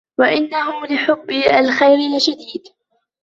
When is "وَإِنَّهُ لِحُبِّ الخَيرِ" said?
0.19-1.97